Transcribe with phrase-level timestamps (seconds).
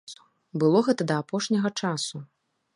[0.63, 2.25] Было гэта да апошняга часу.